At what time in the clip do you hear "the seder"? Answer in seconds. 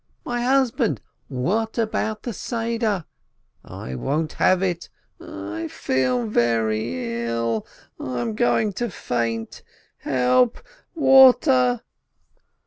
2.23-3.05